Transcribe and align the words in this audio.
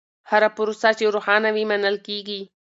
هره 0.29 0.49
پروسه 0.57 0.89
چې 0.97 1.05
روښانه 1.15 1.49
وي، 1.55 1.63
منل 1.71 1.95
کېږي. 2.07 2.41